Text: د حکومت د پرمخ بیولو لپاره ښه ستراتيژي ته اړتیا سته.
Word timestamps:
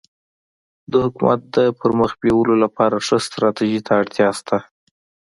د 0.91 0.93
حکومت 1.05 1.39
د 1.55 1.57
پرمخ 1.79 2.11
بیولو 2.21 2.55
لپاره 2.63 2.95
ښه 3.05 3.17
ستراتيژي 3.27 3.81
ته 3.87 3.91
اړتیا 4.01 4.29
سته. 4.39 4.57